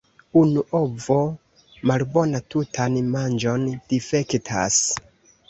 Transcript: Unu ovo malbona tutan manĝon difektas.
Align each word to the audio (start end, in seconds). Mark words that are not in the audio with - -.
Unu 0.39 0.61
ovo 0.77 1.17
malbona 1.91 2.41
tutan 2.55 2.97
manĝon 3.17 3.69
difektas. 3.93 4.83